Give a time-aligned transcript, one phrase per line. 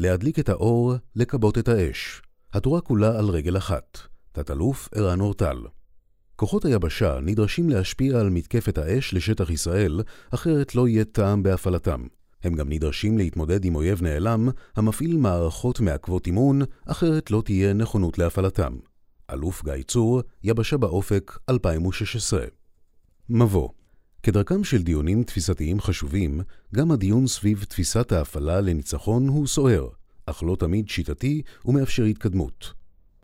[0.00, 2.22] להדליק את האור, לכבות את האש.
[2.52, 3.98] התורה כולה על רגל אחת.
[4.32, 5.56] תת-אלוף ערן אורטל.
[6.36, 10.00] כוחות היבשה נדרשים להשפיע על מתקפת האש לשטח ישראל,
[10.30, 12.06] אחרת לא יהיה טעם בהפעלתם.
[12.42, 18.18] הם גם נדרשים להתמודד עם אויב נעלם, המפעיל מערכות מעכבות אימון, אחרת לא תהיה נכונות
[18.18, 18.76] להפעלתם.
[19.32, 22.44] אלוף גיא צור, יבשה באופק, 2016.
[23.28, 23.68] מבוא
[24.22, 26.40] כדרכם של דיונים תפיסתיים חשובים,
[26.74, 29.88] גם הדיון סביב תפיסת ההפעלה לניצחון הוא סוער,
[30.26, 32.72] אך לא תמיד שיטתי ומאפשר התקדמות.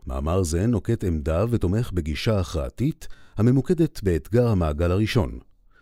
[0.07, 3.07] מאמר זה נוקט עמדה ותומך בגישה הכרעתית
[3.37, 5.39] הממוקדת באתגר המעגל הראשון.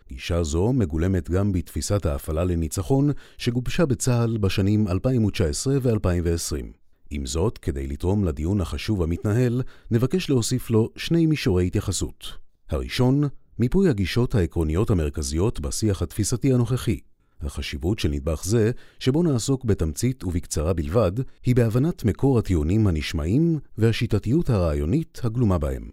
[0.08, 6.66] גישה זו מגולמת גם בתפיסת ההפעלה לניצחון שגובשה בצה"ל בשנים 2019 ו-2020.
[7.10, 12.32] עם זאת, כדי לתרום לדיון החשוב המתנהל, נבקש להוסיף לו שני מישורי התייחסות.
[12.70, 13.22] הראשון,
[13.58, 17.00] מיפוי הגישות העקרוניות המרכזיות בשיח התפיסתי הנוכחי.
[17.40, 21.12] החשיבות של נדבך זה, שבו נעסוק בתמצית ובקצרה בלבד,
[21.44, 25.88] היא בהבנת מקור הטיעונים הנשמעים והשיטתיות הרעיונית הגלומה בהם.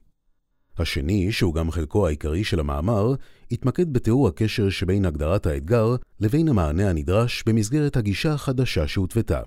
[0.78, 3.14] השני, שהוא גם חלקו העיקרי של המאמר,
[3.52, 9.42] התמקד בתיאור הקשר שבין הגדרת האתגר לבין המענה הנדרש במסגרת הגישה החדשה שהותוותה.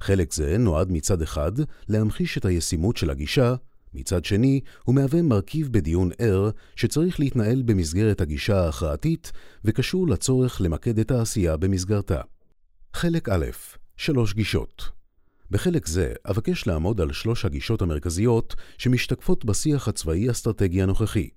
[0.00, 1.52] חלק זה נועד מצד אחד
[1.88, 3.54] להמחיש את הישימות של הגישה,
[3.94, 9.32] מצד שני, הוא מהווה מרכיב בדיון ער שצריך להתנהל במסגרת הגישה ההכרעתית
[9.64, 12.20] וקשור לצורך למקד את העשייה במסגרתה.
[12.94, 13.46] חלק א',
[13.96, 14.90] שלוש גישות.
[15.50, 21.28] בחלק זה אבקש לעמוד על שלוש הגישות המרכזיות שמשתקפות בשיח הצבאי-אסטרטגי הנוכחי.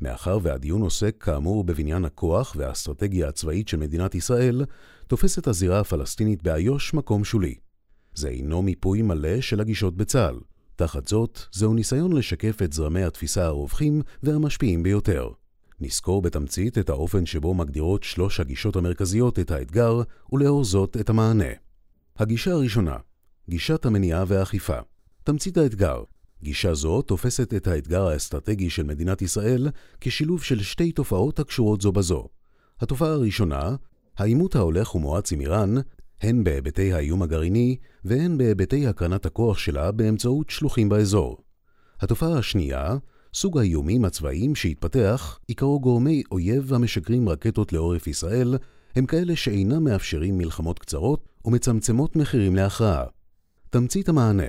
[0.00, 4.64] מאחר והדיון עוסק כאמור בבניין הכוח והאסטרטגיה הצבאית של מדינת ישראל,
[5.06, 7.54] תופסת הזירה הפלסטינית באיו"ש מקום שולי.
[8.14, 10.51] זה אינו מיפוי מלא של הגישות בצה"ל.
[10.76, 15.30] תחת זאת, זהו ניסיון לשקף את זרמי התפיסה הרווחים והמשפיעים ביותר.
[15.80, 21.52] נזכור בתמצית את האופן שבו מגדירות שלוש הגישות המרכזיות את האתגר, ולאור זאת את המענה.
[22.16, 22.96] הגישה הראשונה,
[23.48, 24.78] גישת המניעה והאכיפה.
[25.24, 26.02] תמצית האתגר,
[26.42, 29.68] גישה זו תופסת את האתגר האסטרטגי של מדינת ישראל
[30.00, 32.28] כשילוב של שתי תופעות הקשורות זו בזו.
[32.80, 33.76] התופעה הראשונה,
[34.16, 35.74] העימות ההולך ומואץ עם איראן,
[36.22, 41.38] הן בהיבטי האיום הגרעיני והן בהיבטי הקרנת הכוח שלה באמצעות שלוחים באזור.
[42.00, 42.96] התופעה השנייה,
[43.34, 48.54] סוג האיומים הצבאיים שהתפתח, עיקרו גורמי אויב המשגרים רקטות לעורף ישראל,
[48.96, 53.04] הם כאלה שאינם מאפשרים מלחמות קצרות ומצמצמות מחירים להכרעה.
[53.70, 54.48] תמצית המענה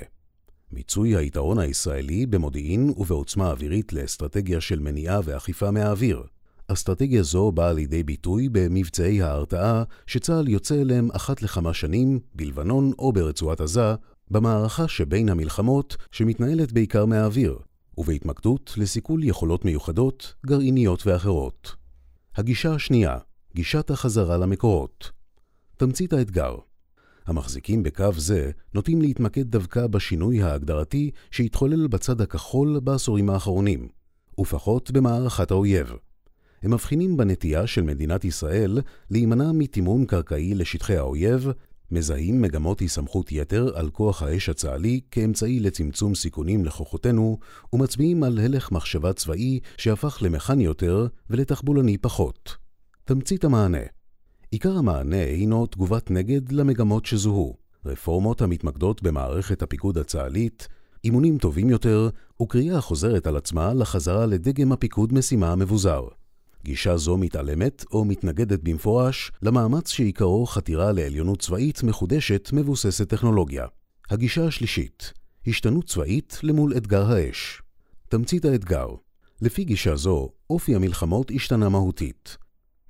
[0.72, 6.24] מיצוי היתרון הישראלי במודיעין ובעוצמה אווירית לאסטרטגיה של מניעה ואכיפה מהאוויר.
[6.68, 13.14] אסטרטגיה זו באה לידי ביטוי במבצעי ההרתעה שצה"ל יוצא אליהם אחת לכמה שנים, בלבנון או
[13.14, 13.96] ברצועת עזה,
[14.32, 17.58] במערכה שבין המלחמות שמתנהלת בעיקר מהאוויר,
[17.98, 21.76] ובהתמקדות לסיכול יכולות מיוחדות, גרעיניות ואחרות.
[22.36, 23.18] הגישה השנייה,
[23.56, 25.12] גישת החזרה למקורות.
[25.78, 26.56] תמצית האתגר
[27.26, 33.88] המחזיקים בקו זה נוטים להתמקד דווקא בשינוי ההגדרתי שהתחולל בצד הכחול בעשורים האחרונים,
[34.40, 35.94] ופחות במערכת האויב.
[36.64, 41.48] הם מבחינים בנטייה של מדינת ישראל להימנע מתימון קרקעי לשטחי האויב,
[41.92, 47.40] מזהים מגמות היסמכות יתר על כוח האש הצה"לי כאמצעי לצמצום סיכונים לכוחותינו,
[47.74, 52.58] ומצביעים על הלך מחשבה צבאי שהפך למכני יותר ולתחבולני פחות.
[53.06, 53.84] תמצית המענה
[54.52, 60.68] עיקר המענה הינו תגובת נגד למגמות שזוהו, רפורמות המתמקדות במערכת הפיקוד הצה"לית,
[61.04, 62.10] אימונים טובים יותר,
[62.42, 66.08] וקריאה החוזרת על עצמה לחזרה לדגם הפיקוד משימה המבוזר.
[66.66, 73.66] גישה זו מתעלמת או מתנגדת במפורש למאמץ שעיקרו חתירה לעליונות צבאית מחודשת מבוססת טכנולוגיה.
[74.10, 75.14] הגישה השלישית,
[75.48, 77.62] השתנות צבאית למול אתגר האש.
[78.10, 78.88] תמצית האתגר
[79.42, 82.38] לפי גישה זו, אופי המלחמות השתנה מהותית.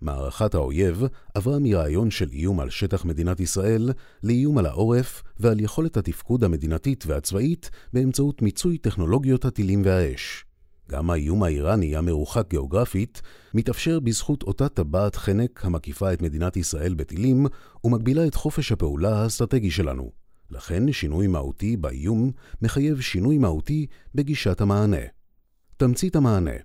[0.01, 1.03] מערכת האויב
[1.33, 3.91] עברה מרעיון של איום על שטח מדינת ישראל
[4.23, 10.45] לאיום על העורף ועל יכולת התפקוד המדינתית והצבאית באמצעות מיצוי טכנולוגיות הטילים והאש.
[10.91, 13.21] גם האיום האיראני המרוחק גיאוגרפית
[13.53, 17.45] מתאפשר בזכות אותה טבעת חנק המקיפה את מדינת ישראל בטילים
[17.83, 20.11] ומגבילה את חופש הפעולה האסטרטגי שלנו.
[20.51, 22.31] לכן שינוי מהותי באיום
[22.61, 25.01] מחייב שינוי מהותי בגישת המענה.
[25.77, 26.55] תמצית המענה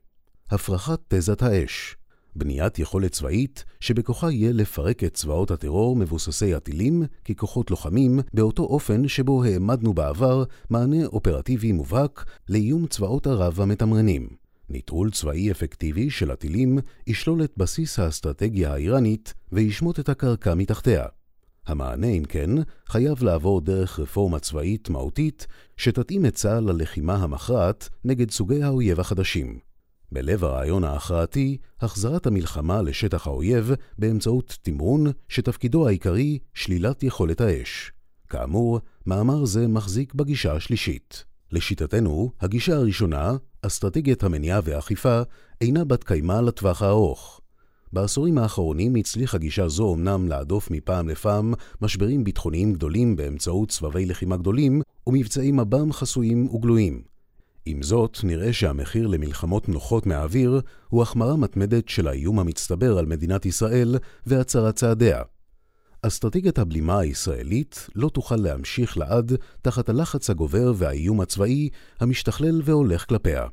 [0.50, 1.96] הפרחת תזת האש
[2.38, 9.08] בניית יכולת צבאית שבכוחה יהיה לפרק את צבאות הטרור מבוססי הטילים ככוחות לוחמים באותו אופן
[9.08, 14.28] שבו העמדנו בעבר מענה אופרטיבי מובהק לאיום צבאות ערב המתמרנים.
[14.70, 21.06] ניטרול צבאי אפקטיבי של הטילים ישלול את בסיס האסטרטגיה האיראנית וישמוט את הקרקע מתחתיה.
[21.66, 22.50] המענה, אם כן,
[22.88, 25.46] חייב לעבור דרך רפורמה צבאית מהותית
[25.76, 29.67] שתתאים את צה"ל ללחימה המכרעת נגד סוגי האויב החדשים.
[30.12, 37.92] בלב הרעיון ההכרעתי, החזרת המלחמה לשטח האויב באמצעות תמרון שתפקידו העיקרי שלילת יכולת האש.
[38.28, 41.24] כאמור, מאמר זה מחזיק בגישה השלישית.
[41.52, 45.22] לשיטתנו, הגישה הראשונה, אסטרטגיית המניעה והאכיפה,
[45.60, 47.40] אינה בת קיימא לטווח הארוך.
[47.92, 54.36] בעשורים האחרונים הצליחה גישה זו אמנם להדוף מפעם לפעם משברים ביטחוניים גדולים באמצעות סבבי לחימה
[54.36, 57.02] גדולים ומבצעי מב"ם חסויים וגלויים.
[57.70, 63.46] עם זאת, נראה שהמחיר למלחמות נוחות מהאוויר הוא החמרה מתמדת של האיום המצטבר על מדינת
[63.46, 65.22] ישראל והצרת צעדיה.
[66.02, 69.32] אסטרטגיית הבלימה הישראלית לא תוכל להמשיך לעד
[69.62, 71.68] תחת הלחץ הגובר והאיום הצבאי
[72.00, 73.46] המשתכלל והולך כלפיה.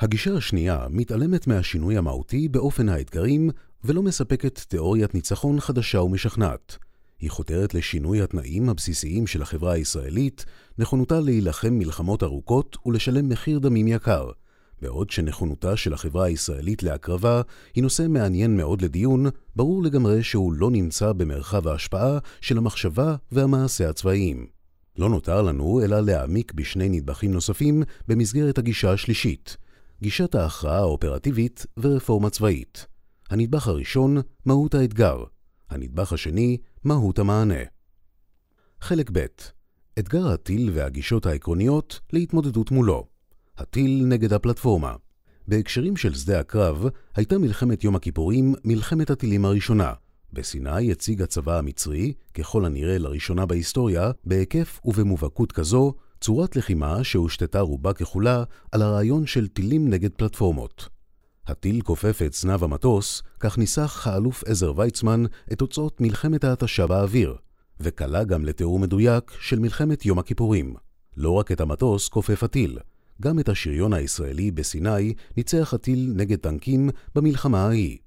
[0.00, 3.50] הגישה השנייה מתעלמת מהשינוי המהותי באופן האתגרים
[3.84, 6.78] ולא מספקת תיאוריית ניצחון חדשה ומשכנעת.
[7.24, 10.44] היא חותרת לשינוי התנאים הבסיסיים של החברה הישראלית,
[10.78, 14.30] נכונותה להילחם מלחמות ארוכות ולשלם מחיר דמים יקר,
[14.82, 17.42] בעוד שנכונותה של החברה הישראלית להקרבה
[17.74, 19.26] היא נושא מעניין מאוד לדיון,
[19.56, 24.46] ברור לגמרי שהוא לא נמצא במרחב ההשפעה של המחשבה והמעשה הצבאיים.
[24.98, 29.56] לא נותר לנו אלא להעמיק בשני נדבכים נוספים במסגרת הגישה השלישית,
[30.02, 32.86] גישת ההכרעה האופרטיבית ורפורמה צבאית.
[33.30, 34.16] הנדבך הראשון,
[34.46, 35.24] מהות האתגר.
[35.70, 37.64] הנדבך השני, מהות המענה.
[38.80, 39.26] חלק ב'
[39.98, 43.06] אתגר הטיל והגישות העקרוניות להתמודדות מולו.
[43.58, 44.94] הטיל נגד הפלטפורמה.
[45.48, 46.84] בהקשרים של שדה הקרב,
[47.14, 49.92] הייתה מלחמת יום הכיפורים מלחמת הטילים הראשונה.
[50.32, 57.92] בסיני הציג הצבא המצרי, ככל הנראה לראשונה בהיסטוריה, בהיקף ובמובהקות כזו, צורת לחימה שהושתתה רובה
[57.92, 60.93] ככולה על הרעיון של טילים נגד פלטפורמות.
[61.46, 67.36] הטיל כופף את זנב המטוס, כך ניסח האלוף עזר ויצמן את תוצאות מלחמת ההתשה באוויר,
[67.80, 70.74] וכלה גם לתיאור מדויק של מלחמת יום הכיפורים.
[71.16, 72.78] לא רק את המטוס כופף הטיל,
[73.22, 77.98] גם את השריון הישראלי בסיני ניצח הטיל נגד טנקים במלחמה ההיא.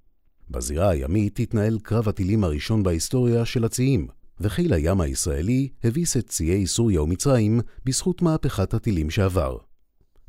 [0.50, 4.08] בזירה הימית התנהל קרב הטילים הראשון בהיסטוריה של הציים,
[4.40, 9.58] וחיל הים הישראלי הביס את ציי סוריה ומצרים בזכות מהפכת הטילים שעבר.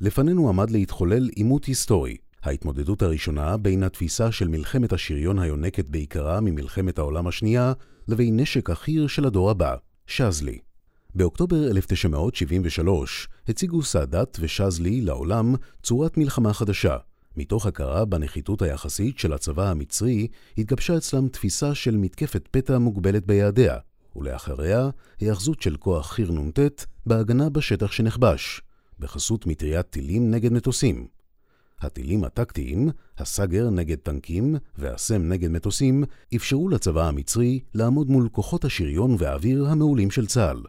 [0.01, 6.99] לפנינו עמד להתחולל עימות היסטורי, ההתמודדות הראשונה בין התפיסה של מלחמת השריון היונקת בעיקרה ממלחמת
[6.99, 7.73] העולם השנייה,
[8.09, 9.77] לבין נשק החי"ר של הדור הבא,
[10.07, 10.59] שזלי.
[11.15, 16.97] באוקטובר 1973 הציגו סאדאת ושזלי לעולם צורת מלחמה חדשה.
[17.37, 23.77] מתוך הכרה בנחיתות היחסית של הצבא המצרי, התגבשה אצלם תפיסה של מתקפת פתע מוגבלת ביעדיה,
[24.17, 24.91] ולאחריה
[25.21, 28.61] היאחזות של כוח חי"ר נ"ט בהגנה בשטח שנכבש,
[28.99, 31.18] בחסות מטריית טילים נגד מטוסים.
[31.81, 36.05] הטילים הטקטיים, הסאגר נגד טנקים והסם נגד מטוסים,
[36.37, 40.63] אפשרו לצבא המצרי לעמוד מול כוחות השריון והאוויר המעולים של צה"ל.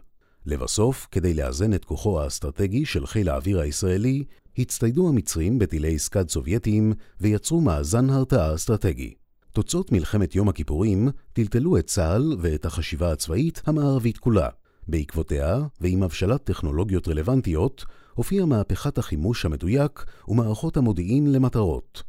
[0.46, 4.24] לבסוף, כדי לאזן את כוחו האסטרטגי של חיל האוויר הישראלי,
[4.58, 9.14] הצטיידו המצרים בטילי סקאד סובייטיים ויצרו מאזן הרתעה אסטרטגי.
[9.52, 14.48] תוצאות מלחמת יום הכיפורים טלטלו את צה"ל ואת החשיבה הצבאית המערבית כולה.
[14.88, 17.84] בעקבותיה, ועם הבשלת טכנולוגיות רלוונטיות,
[18.20, 22.02] הופיעה מהפכת החימוש המדויק ומערכות המודיעין למטרות.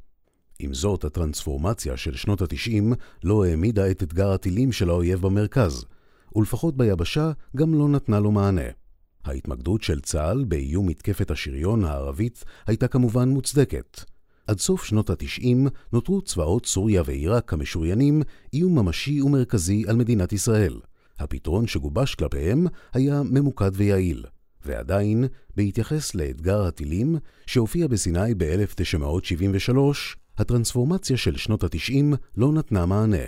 [0.59, 5.85] עם זאת, הטרנספורמציה של שנות ה-90 לא העמידה את אתגר הטילים של האויב במרכז,
[6.35, 8.61] ולפחות ביבשה גם לא נתנה לו מענה.
[9.23, 14.01] ההתמקדות של צה"ל באיום מתקפת השריון הערבית הייתה כמובן מוצדקת.
[14.47, 18.21] עד סוף שנות ה-90 נותרו צבאות סוריה ועיראק המשוריינים
[18.53, 20.79] איום ממשי ומרכזי על מדינת ישראל.
[21.19, 24.25] הפתרון שגובש כלפיהם היה ממוקד ויעיל,
[24.65, 25.25] ועדיין,
[25.55, 27.15] בהתייחס לאתגר הטילים
[27.45, 29.77] שהופיע בסיני ב-1973,
[30.37, 33.25] הטרנספורמציה של שנות ה-90 לא נתנה מענה.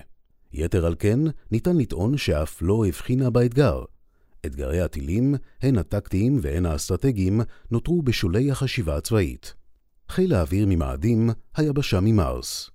[0.54, 1.20] יתר על כן,
[1.52, 3.84] ניתן לטעון שאף לא הבחינה באתגר.
[4.46, 9.54] אתגרי הטילים, הן הטקטיים והן האסטרטגיים, נותרו בשולי החשיבה הצבאית.
[10.10, 12.70] חיל האוויר ממאדים, היבשה ממארס.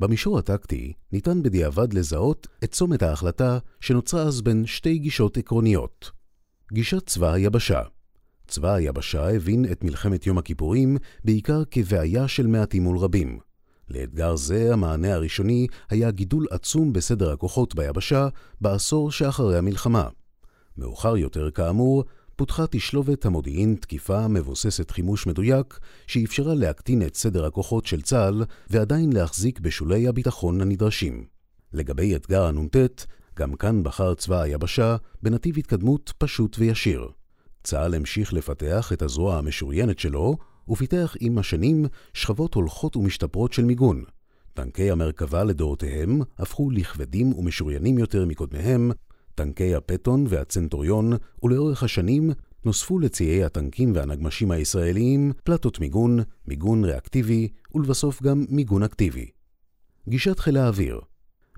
[0.00, 6.17] במישור הטקטי ניתן בדיעבד לזהות את צומת ההחלטה שנוצרה אז בין שתי גישות עקרוניות.
[6.72, 7.82] גישת צבא היבשה
[8.48, 13.38] צבא היבשה הבין את מלחמת יום הכיפורים בעיקר כבעיה של מעטים מול רבים.
[13.90, 18.28] לאתגר זה המענה הראשוני היה גידול עצום בסדר הכוחות ביבשה
[18.60, 20.08] בעשור שאחרי המלחמה.
[20.76, 22.04] מאוחר יותר, כאמור,
[22.36, 29.12] פותחה תשלובת המודיעין תקיפה מבוססת חימוש מדויק, שאפשרה להקטין את סדר הכוחות של צה"ל ועדיין
[29.12, 31.24] להחזיק בשולי הביטחון הנדרשים.
[31.72, 32.76] לגבי אתגר הנ"ט,
[33.38, 37.08] גם כאן בחר צבא היבשה בנתיב התקדמות פשוט וישיר.
[37.64, 40.36] צה"ל המשיך לפתח את הזרוע המשוריינת שלו,
[40.68, 44.04] ופיתח עם השנים שכבות הולכות ומשתפרות של מיגון.
[44.54, 48.90] טנקי המרכבה לדורותיהם הפכו לכבדים ומשוריינים יותר מקודמיהם,
[49.34, 52.30] טנקי הפטון והצנטוריון, ולאורך השנים
[52.64, 59.30] נוספו לציי הטנקים והנגמשים הישראליים פלטות מיגון, מיגון ריאקטיבי, ולבסוף גם מיגון אקטיבי.
[60.08, 61.00] גישת חיל האוויר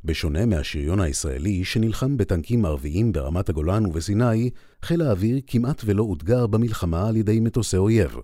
[0.04, 4.50] בשונה מהשריון הישראלי שנלחם בטנקים ערביים ברמת הגולן ובסיני,
[4.82, 8.16] חיל האוויר כמעט ולא אותגר במלחמה על ידי מטוסי אויב.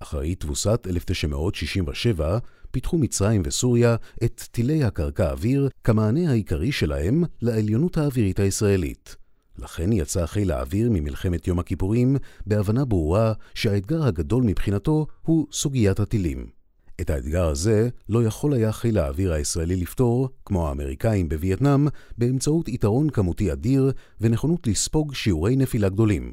[0.00, 2.38] אחרי תבוסת 1967,
[2.70, 9.16] פיתחו מצרים וסוריה את טילי הקרקע אוויר כמענה העיקרי שלהם לעליונות האווירית הישראלית.
[9.58, 12.16] לכן יצא חיל האוויר ממלחמת יום הכיפורים
[12.46, 16.57] בהבנה ברורה שהאתגר הגדול מבחינתו הוא סוגיית הטילים.
[17.00, 21.88] את האתגר הזה לא יכול היה חיל האוויר הישראלי לפתור, כמו האמריקאים בווייטנאם,
[22.18, 26.32] באמצעות יתרון כמותי אדיר ונכונות לספוג שיעורי נפילה גדולים.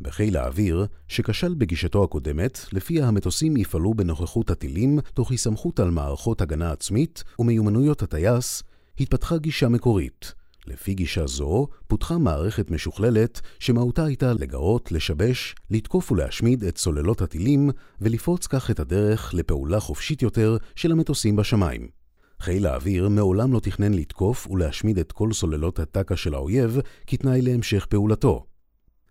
[0.00, 6.72] בחיל האוויר, שכשל בגישתו הקודמת, לפיה המטוסים יפעלו בנוכחות הטילים תוך הסתמכות על מערכות הגנה
[6.72, 8.62] עצמית ומיומנויות הטייס,
[9.00, 10.34] התפתחה גישה מקורית.
[10.66, 17.70] לפי גישה זו, פותחה מערכת משוכללת שמהותה הייתה לגרות, לשבש, לתקוף ולהשמיד את סוללות הטילים
[18.00, 21.88] ולפרוץ כך את הדרך לפעולה חופשית יותר של המטוסים בשמיים.
[22.40, 27.86] חיל האוויר מעולם לא תכנן לתקוף ולהשמיד את כל סוללות הטק"א של האויב כתנאי להמשך
[27.86, 28.46] פעולתו.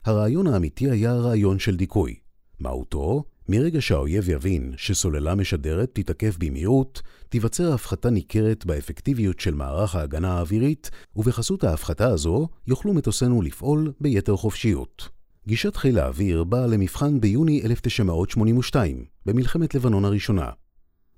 [0.06, 2.16] הרעיון האמיתי היה רעיון של דיכוי.
[2.60, 10.34] מהותו, מרגע שהאויב יבין שסוללה משדרת תתקף במהירות, תיווצר הפחתה ניכרת באפקטיביות של מערך ההגנה
[10.34, 15.10] האווירית, ובחסות ההפחתה הזו יוכלו מטוסינו לפעול ביתר חופשיות.
[15.48, 20.50] גישת חיל האוויר באה למבחן ביוני 1982, במלחמת לבנון הראשונה.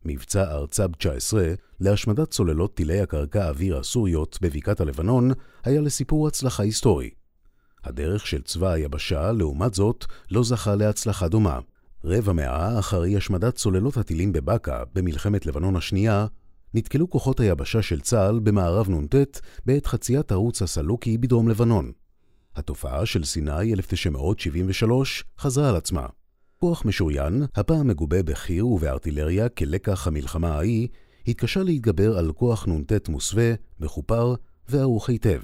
[0.06, 5.32] מבצע ארצב 19 להשמדת סוללות טילי הקרקע האוויר הסוריות בבקעת הלבנון
[5.64, 7.10] היה לסיפור הצלחה היסטורי.
[7.84, 11.60] הדרך של צבא היבשה, לעומת זאת, לא זכה להצלחה דומה.
[12.04, 16.28] רבע מאה אחרי השמדת סוללות הטילים בבאקה במלחמת לבנון השנייה,
[16.74, 19.16] נתקלו כוחות היבשה של צה"ל במערב נ"ט
[19.66, 21.92] בעת חציית ערוץ הסלוקי בדרום לבנון.
[22.56, 26.06] התופעה של סיני 1973 חזרה על עצמה.
[26.60, 30.88] כוח משוריין, הפעם מגובה בחי"ר ובארטילריה כלקח המלחמה ההיא,
[31.28, 34.36] התקשה להתגבר על כוח נ"ט מוסווה, מחופר
[34.70, 35.42] וערוך היטב.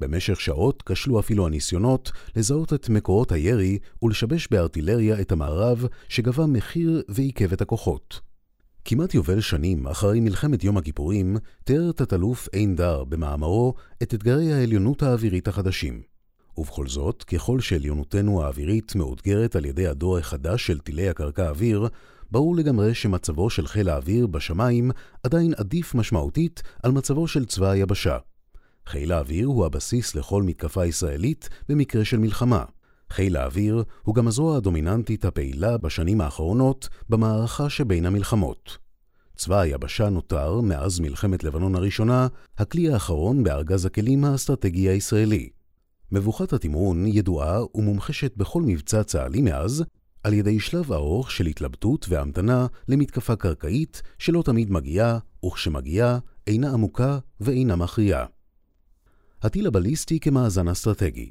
[0.00, 7.02] במשך שעות כשלו אפילו הניסיונות לזהות את מקורות הירי ולשבש בארטילריה את המערב שגבה מחיר
[7.08, 8.20] ועיכב את הכוחות.
[8.84, 15.02] כמעט יובל שנים אחרי מלחמת יום הכיפורים, תיאר תת-אלוף עין דר במאמרו את אתגרי העליונות
[15.02, 16.02] האווירית החדשים.
[16.58, 21.88] ובכל זאת, ככל שעליונותנו האווירית מאותגרת על ידי הדור החדש של טילי הקרקע אוויר,
[22.30, 24.90] ברור לגמרי שמצבו של חיל האוויר בשמיים
[25.22, 28.18] עדיין עדיף משמעותית על מצבו של צבא היבשה.
[28.86, 32.64] חיל האוויר הוא הבסיס לכל מתקפה ישראלית במקרה של מלחמה.
[33.10, 38.78] חיל האוויר הוא גם הזרוע הדומיננטית הפעילה בשנים האחרונות במערכה שבין המלחמות.
[39.36, 42.26] צבא היבשה נותר, מאז מלחמת לבנון הראשונה,
[42.58, 45.48] הכלי האחרון בארגז הכלים האסטרטגי הישראלי.
[46.12, 49.84] מבוכת התמרון ידועה ומומחשת בכל מבצע צה"לי מאז,
[50.22, 57.18] על ידי שלב ארוך של התלבטות והמתנה למתקפה קרקעית שלא תמיד מגיעה, וכשמגיעה, אינה עמוקה
[57.40, 58.24] ואינה מכריעה.
[59.44, 61.30] הטיל הבליסטי כמאזן אסטרטגי.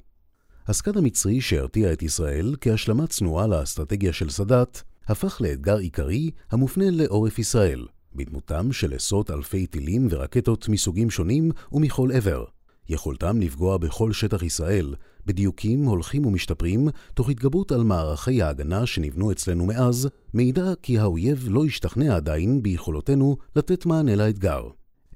[0.67, 7.39] הסקד המצרי שהרתיע את ישראל כהשלמה צנועה לאסטרטגיה של סאדאת, הפך לאתגר עיקרי המופנה לעורף
[7.39, 12.45] ישראל, בדמותם של עשרות אלפי טילים ורקטות מסוגים שונים ומכל עבר.
[12.89, 19.65] יכולתם לפגוע בכל שטח ישראל, בדיוקים הולכים ומשתפרים, תוך התגברות על מערכי ההגנה שנבנו אצלנו
[19.65, 24.67] מאז, מעידה כי האויב לא השתכנע עדיין ביכולותינו לתת מענה לאתגר.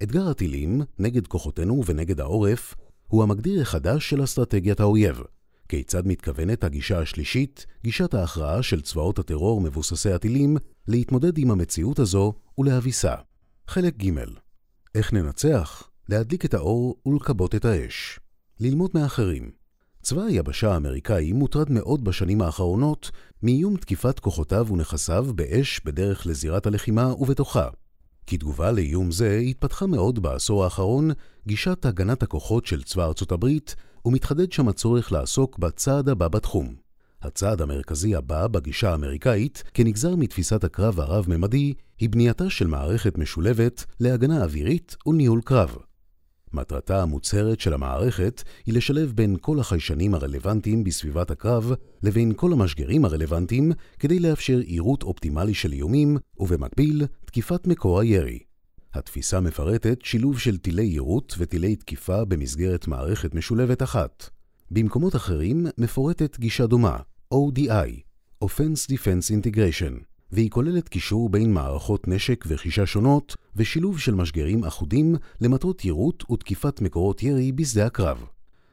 [0.04, 2.76] אתגר הטילים, נגד כוחותינו ונגד העורף,
[3.08, 5.22] הוא המגדיר החדש של אסטרטגיית האויב.
[5.70, 12.34] כיצד מתכוונת הגישה השלישית, גישת ההכרעה של צבאות הטרור מבוססי הטילים, להתמודד עם המציאות הזו
[12.58, 13.16] ולהביסה.
[13.68, 14.12] חלק ג'
[14.96, 15.90] איך ננצח?
[16.10, 18.20] להדליק את האור ולכבות את האש.
[18.60, 19.52] ללמוד מאחרים.
[20.02, 23.12] צבא היבשה האמריקאי מוטרד מאוד בשנים האחרונות
[23.44, 27.68] מאיום תקיפת כוחותיו ונכסיו באש בדרך לזירת הלחימה ובתוכה.
[28.28, 31.12] כתגובה לאיום זה התפתחה מאוד בעשור האחרון
[31.48, 36.76] גישת הגנת הכוחות של צבא ארצות הברית, ומתחדד שם הצורך לעסוק בצעד הבא בתחום.
[37.22, 44.44] הצעד המרכזי הבא בגישה האמריקאית, כנגזר מתפיסת הקרב הרב-ממדי, היא בנייתה של מערכת משולבת להגנה
[44.44, 45.78] אווירית ולניהול קרב.
[46.54, 51.72] מטרתה המוצהרת של המערכת היא לשלב בין כל החיישנים הרלוונטיים בסביבת הקרב
[52.04, 58.40] לבין כל המשגרים הרלוונטיים כדי לאפשר עירות אופטימלי של איומים, ובמקביל, תקיפת מקור הירי.
[58.94, 64.30] התפיסה מפרטת שילוב של טילי יירוט וטילי תקיפה במסגרת מערכת משולבת אחת.
[64.72, 66.98] במקומות אחרים מפורטת גישה דומה,
[67.34, 68.02] ODI,
[68.44, 75.16] Offense Defense Integration, והיא כוללת קישור בין מערכות נשק וחישה שונות ושילוב של משגרים אחודים
[75.42, 78.26] למטרות יירוט ותקיפת מקורות ירי בשדה הקרב.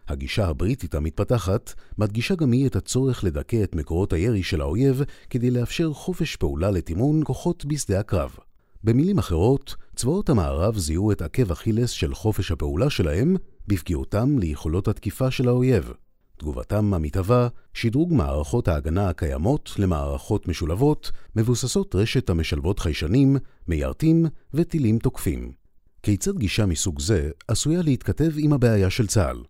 [0.09, 5.51] הגישה הבריטית המתפתחת מדגישה גם היא את הצורך לדכא את מקורות הירי של האויב כדי
[5.51, 8.37] לאפשר חופש פעולה לתימון כוחות בשדה הקרב.
[8.85, 15.31] במילים אחרות, צבאות המערב זיהו את עקב אכילס של חופש הפעולה שלהם בפגיעותם ליכולות התקיפה
[15.31, 15.93] של האויב.
[16.37, 23.37] תגובתם המתהווה, שדרוג מערכות ההגנה הקיימות למערכות משולבות, מבוססות רשת המשלבות חיישנים,
[23.69, 25.53] מיירטים וטילים תוקפים.
[26.03, 29.43] כיצד גישה מסוג זה עשויה להתכתב עם הבעיה של צה"ל?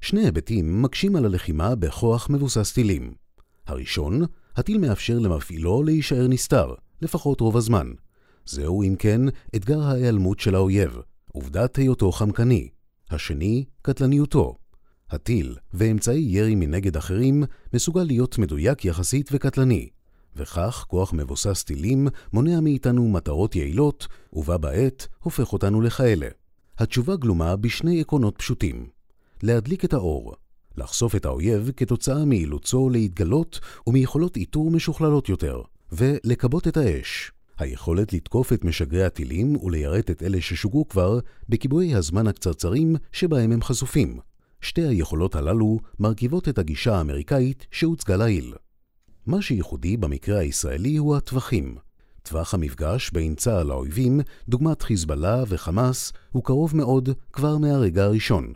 [0.00, 3.14] שני היבטים מקשים על הלחימה בכוח מבוסס טילים.
[3.66, 4.22] הראשון,
[4.56, 7.92] הטיל מאפשר למפעילו להישאר נסתר, לפחות רוב הזמן.
[8.46, 9.20] זהו, אם כן,
[9.56, 10.98] אתגר ההיעלמות של האויב,
[11.32, 12.68] עובדת היותו חמקני.
[13.10, 14.59] השני, קטלניותו.
[15.10, 17.42] הטיל ואמצעי ירי מנגד אחרים
[17.74, 19.88] מסוגל להיות מדויק יחסית וקטלני,
[20.36, 26.28] וכך כוח מבוסס טילים מונע מאיתנו מטרות יעילות, ובה בעת הופך אותנו לכאלה.
[26.78, 28.86] התשובה גלומה בשני עקרונות פשוטים.
[29.42, 30.34] להדליק את האור,
[30.76, 35.62] לחשוף את האויב כתוצאה מאילוצו להתגלות ומיכולות איתור משוכללות יותר,
[35.92, 37.32] ולכבות את האש.
[37.58, 43.62] היכולת לתקוף את משגרי הטילים וליירט את אלה ששוגרו כבר בכיבויי הזמן הקצרצרים שבהם הם
[43.62, 44.29] חשופים.
[44.60, 48.54] שתי היכולות הללו מרכיבות את הגישה האמריקאית שהוצגה לעיל.
[49.26, 51.76] מה שייחודי במקרה הישראלי הוא הטווחים.
[52.22, 58.52] טווח המפגש בין צה"ל לאויבים, דוגמת חיזבאללה וחמאס, הוא קרוב מאוד כבר מהרגע הראשון.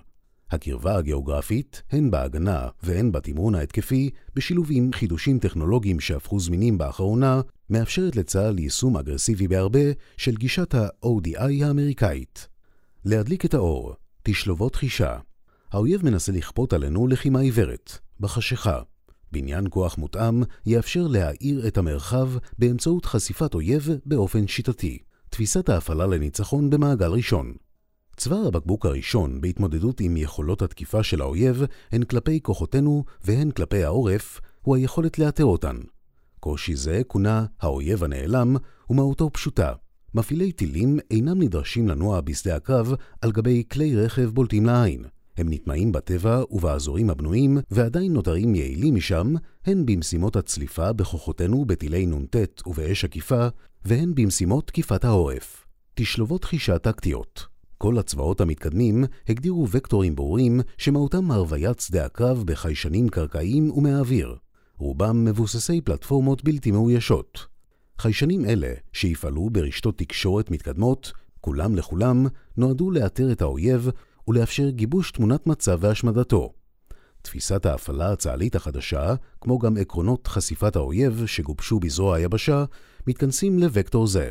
[0.51, 8.17] הקרבה הגיאוגרפית, הן בהגנה והן בתמרון ההתקפי, בשילוב עם חידושים טכנולוגיים שהפכו זמינים באחרונה, מאפשרת
[8.17, 12.49] לצה"ל יישום אגרסיבי בהרבה של גישת ה-ODI האמריקאית.
[13.05, 15.19] להדליק את האור, תשלובות חישה.
[15.73, 18.81] האויב מנסה לכפות עלינו לחימה עיוורת, בחשיכה.
[19.33, 22.29] בניין כוח מותאם יאפשר להאיר את המרחב
[22.59, 24.99] באמצעות חשיפת אויב באופן שיטתי.
[25.31, 27.55] תפיסת ההפעלה לניצחון במעגל ראשון.
[28.17, 34.41] צוואר הבקבוק הראשון בהתמודדות עם יכולות התקיפה של האויב הן כלפי כוחותינו והן כלפי העורף,
[34.63, 35.77] הוא היכולת לאתר אותן.
[36.41, 38.57] קושי זה כונה האויב הנעלם,
[38.91, 39.73] ומהותו פשוטה.
[40.15, 45.05] מפעילי טילים אינם נדרשים לנוע בשדה הקרב על גבי כלי רכב בולטים לעין.
[45.37, 49.35] הם נטמעים בטבע ובאזורים הבנויים, ועדיין נותרים יעילים משם,
[49.67, 52.37] הן במשימות הצליפה בכוחותינו בטילי נ"ט
[52.67, 53.49] ובאש עקיפה,
[53.85, 55.67] והן במשימות תקיפת העורף.
[55.95, 63.71] תשלובות חישה טקטיות כל הצבאות המתקדמים הגדירו וקטורים ברורים שמהותם הרוויית שדה הקרב בחיישנים קרקעיים
[63.71, 64.37] ומהאוויר,
[64.79, 67.47] רובם מבוססי פלטפורמות בלתי מאוישות.
[67.99, 73.91] חיישנים אלה, שיפעלו ברשתות תקשורת מתקדמות, כולם לכולם, נועדו לאתר את האויב
[74.29, 76.53] ולאפשר גיבוש תמונת מצב והשמדתו.
[77.23, 82.65] תפיסת ההפעלה הצה"לית החדשה, כמו גם עקרונות חשיפת האויב שגובשו בזרוע היבשה,
[83.07, 84.29] מתכנסים לוקטור זה.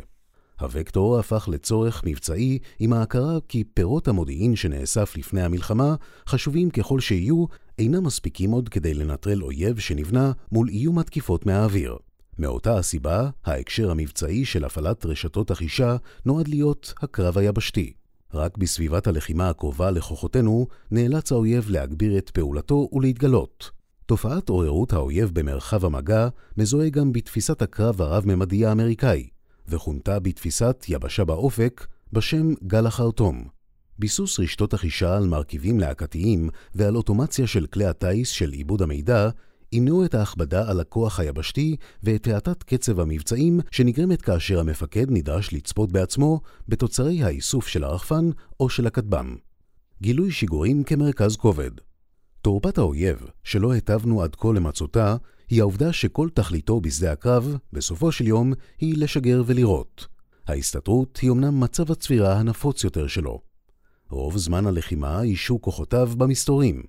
[0.60, 5.94] הוקטור הפך לצורך מבצעי עם ההכרה כי פירות המודיעין שנאסף לפני המלחמה,
[6.28, 7.44] חשובים ככל שיהיו,
[7.78, 11.96] אינם מספיקים עוד כדי לנטרל אויב שנבנה מול איום התקיפות מהאוויר.
[12.38, 17.92] מאותה הסיבה, ההקשר המבצעי של הפעלת רשתות החישה נועד להיות הקרב היבשתי.
[18.34, 23.70] רק בסביבת הלחימה הקרובה לכוחותינו, נאלץ האויב להגביר את פעולתו ולהתגלות.
[24.06, 29.28] תופעת עוררות האויב במרחב המגע מזוהה גם בתפיסת הקרב הרב-ממדי האמריקאי,
[29.68, 33.44] וכונתה בתפיסת יבשה באופק בשם גל החרטום.
[33.98, 39.28] ביסוס רשתות החישה על מרכיבים להקתיים ועל אוטומציה של כלי הטיס של עיבוד המידע
[39.74, 45.92] ימנעו את ההכבדה על הכוח היבשתי ואת האטת קצב המבצעים שנגרמת כאשר המפקד נדרש לצפות
[45.92, 49.36] בעצמו בתוצרי האיסוף של הרחפן או של הכטב"ם.
[50.02, 51.70] גילוי שיגורים כמרכז כובד
[52.44, 55.16] תורפת האויב, שלא היטבנו עד כה למצותה,
[55.48, 60.06] היא העובדה שכל תכליתו בשדה הקרב, בסופו של יום, היא לשגר ולירות.
[60.48, 63.40] ההסתתרות היא אמנם מצב הצבירה הנפוץ יותר שלו.
[64.10, 66.82] רוב זמן הלחימה אישו כוחותיו במסתורים.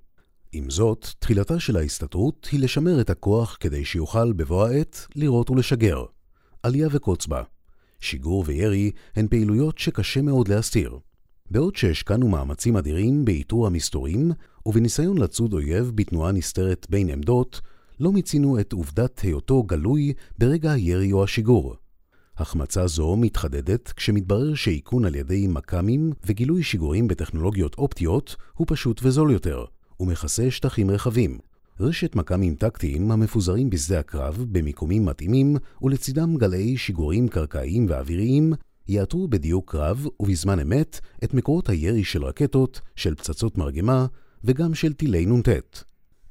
[0.52, 6.06] עם זאת, תחילתה של ההסתתרות היא לשמר את הכוח כדי שיוכל בבוא העת לירות ולשגר.
[6.64, 7.44] עלייה וקוץ בה.
[8.00, 10.98] שיגור וירי הן פעילויות שקשה מאוד להסתיר.
[11.52, 14.32] בעוד שהשקענו מאמצים אדירים באיתור המסתורים
[14.66, 17.62] ובניסיון לצוד אויב בתנועה נסתרת בין עמדות,
[18.00, 21.76] לא מיצינו את עובדת היותו גלוי ברגע הירי או השיגור.
[22.38, 29.32] החמצה זו מתחדדת כשמתברר שאיכון על ידי מכ"מים וגילוי שיגורים בטכנולוגיות אופטיות הוא פשוט וזול
[29.32, 29.66] יותר,
[30.00, 31.38] ומכסה שטחים רחבים.
[31.80, 38.54] רשת מכ"מים טקטיים המפוזרים בשדה הקרב במיקומים מתאימים ולצידם גלאי שיגורים קרקעיים ואוויריים
[38.88, 44.06] יאתרו בדיוק רב ובזמן אמת את מקורות הירי של רקטות, של פצצות מרגמה
[44.44, 45.50] וגם של טילי נ"ט.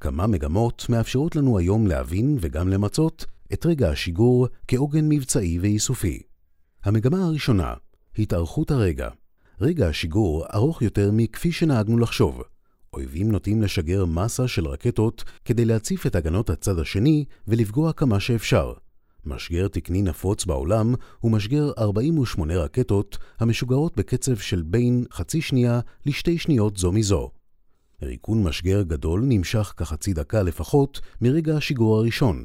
[0.00, 6.22] כמה מגמות מאפשרות לנו היום להבין וגם למצות את רגע השיגור כעוגן מבצעי ואיסופי.
[6.84, 7.74] המגמה הראשונה,
[8.18, 9.08] התארכות הרגע.
[9.60, 12.42] רגע השיגור ארוך יותר מכפי שנהגנו לחשוב.
[12.94, 18.72] אויבים נוטים לשגר מסה של רקטות כדי להציף את הגנות הצד השני ולפגוע כמה שאפשר.
[19.26, 26.38] משגר תקני נפוץ בעולם הוא משגר 48 רקטות המשוגרות בקצב של בין חצי שנייה לשתי
[26.38, 27.30] שניות זו מזו.
[28.02, 32.44] ריקון משגר גדול נמשך כחצי דקה לפחות מרגע השיגור הראשון.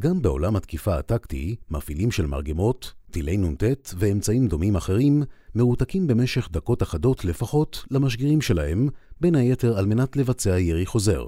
[0.00, 5.22] גם בעולם התקיפה הטקטי, מפעילים של מרגמות, טילי נ"ט ואמצעים דומים אחרים
[5.54, 8.88] מרותקים במשך דקות אחדות לפחות למשגרים שלהם,
[9.20, 11.24] בין היתר על מנת לבצע ירי חוזר.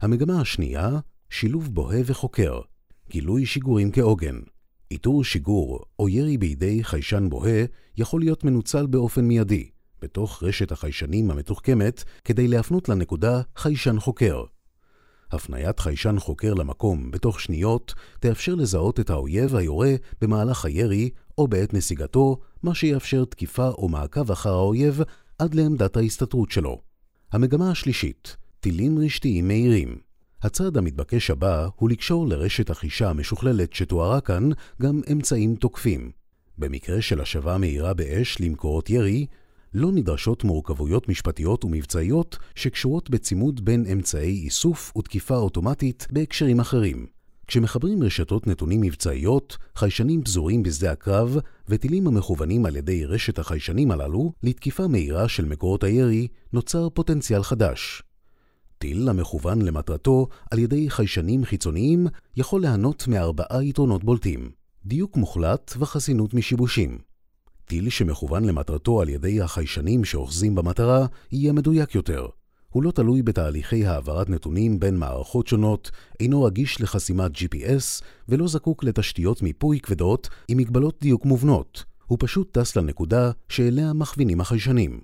[0.00, 0.98] המגמה השנייה,
[1.30, 2.60] שילוב בוהה וחוקר,
[3.10, 4.40] גילוי שיגורים כעוגן.
[4.90, 7.64] איתור שיגור או ירי בידי חיישן בוהה
[7.96, 9.68] יכול להיות מנוצל באופן מיידי,
[10.02, 14.44] בתוך רשת החיישנים המתוחכמת, כדי להפנות לנקודה חיישן חוקר.
[15.34, 21.74] הפניית חיישן חוקר למקום בתוך שניות תאפשר לזהות את האויב היורה במהלך הירי או בעת
[21.74, 25.00] נסיגתו, מה שיאפשר תקיפה או מעקב אחר האויב
[25.38, 26.80] עד לעמדת ההסתתרות שלו.
[27.32, 29.98] המגמה השלישית, טילים רשתיים מהירים.
[30.42, 34.50] הצעד המתבקש הבא הוא לקשור לרשת החישה המשוכללת שתוארה כאן
[34.82, 36.10] גם אמצעים תוקפים.
[36.58, 39.26] במקרה של השבה מהירה באש למקורות ירי,
[39.74, 47.06] לא נדרשות מורכבויות משפטיות ומבצעיות שקשורות בצימוד בין אמצעי איסוף ותקיפה אוטומטית בהקשרים אחרים.
[47.46, 51.36] כשמחברים רשתות נתונים מבצעיות, חיישנים פזורים בשדה הקרב
[51.68, 58.02] וטילים המכוונים על ידי רשת החיישנים הללו לתקיפה מהירה של מקורות הירי, נוצר פוטנציאל חדש.
[58.78, 62.06] טיל המכוון למטרתו על ידי חיישנים חיצוניים
[62.36, 64.50] יכול ליהנות מארבעה יתרונות בולטים
[64.86, 67.11] דיוק מוחלט וחסינות משיבושים.
[67.72, 72.26] טיל שמכוון למטרתו על ידי החיישנים שאוחזים במטרה יהיה מדויק יותר.
[72.68, 78.84] הוא לא תלוי בתהליכי העברת נתונים בין מערכות שונות, אינו רגיש לחסימת GPS ולא זקוק
[78.84, 81.84] לתשתיות מיפוי כבדות עם מגבלות דיוק מובנות.
[82.06, 85.00] הוא פשוט טס לנקודה שאליה מכווינים החיישנים.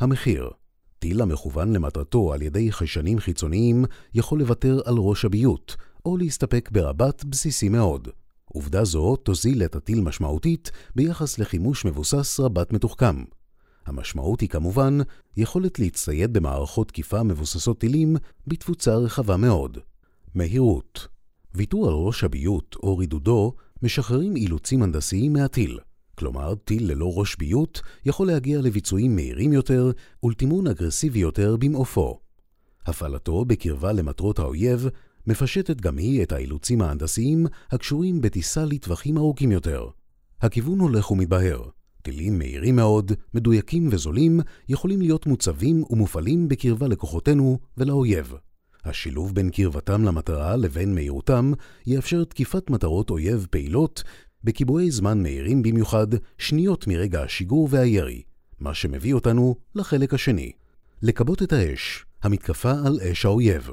[0.00, 0.50] המחיר
[0.98, 5.74] טיל המכוון למטרתו על ידי חיישנים חיצוניים יכול לוותר על ראש הביוט,
[6.06, 8.08] או להסתפק ברבט בסיסי מאוד.
[8.52, 13.24] עובדה זו תוזיל את הטיל משמעותית ביחס לחימוש מבוסס רבת מתוחכם.
[13.86, 14.98] המשמעות היא כמובן
[15.36, 19.78] יכולת להצטייד במערכות תקיפה מבוססות טילים בתפוצה רחבה מאוד.
[20.34, 21.08] מהירות
[21.54, 25.78] ויתור על ראש הביוט או רידודו משחררים אילוצים הנדסיים מהטיל.
[26.14, 29.90] כלומר, טיל ללא ראש ביוט יכול להגיע לביצועים מהירים יותר
[30.22, 32.18] ולתימון אגרסיבי יותר במעופו.
[32.86, 34.88] הפעלתו בקרבה למטרות האויב
[35.26, 39.88] מפשטת גם היא את האילוצים ההנדסיים הקשורים בטיסה לטווחים ארוכים יותר.
[40.40, 41.62] הכיוון הולך ומתבהר.
[42.02, 48.34] טילים מהירים מאוד, מדויקים וזולים, יכולים להיות מוצבים ומופעלים בקרבה לכוחותינו ולאויב.
[48.84, 51.52] השילוב בין קרבתם למטרה לבין מהירותם
[51.86, 54.02] יאפשר תקיפת מטרות אויב פעילות
[54.44, 56.06] בקיבועי זמן מהירים במיוחד,
[56.38, 58.22] שניות מרגע השיגור והירי,
[58.60, 60.52] מה שמביא אותנו לחלק השני.
[61.02, 63.70] לכבות את האש, המתקפה על אש האויב.